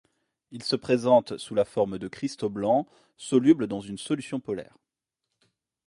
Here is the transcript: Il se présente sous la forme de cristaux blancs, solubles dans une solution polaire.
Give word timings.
Il 0.49 0.63
se 0.63 0.75
présente 0.75 1.37
sous 1.37 1.53
la 1.53 1.63
forme 1.63 1.99
de 1.99 2.07
cristaux 2.07 2.49
blancs, 2.49 2.87
solubles 3.17 3.67
dans 3.67 3.81
une 3.81 3.99
solution 3.99 4.39
polaire. 4.39 4.75